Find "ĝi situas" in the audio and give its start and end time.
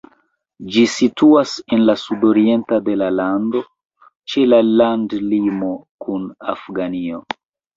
0.75-1.51